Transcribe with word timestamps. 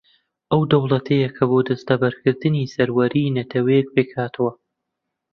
ئەو 0.51 0.61
دەوڵەتەیە 0.71 1.29
کە 1.37 1.43
بۆ 1.49 1.57
دەستەبەرکردنی 1.67 2.71
سەروەریی 2.73 3.33
نەتەوەیەک 3.37 3.87
پێک 3.95 4.09
ھاتووە 4.17 4.51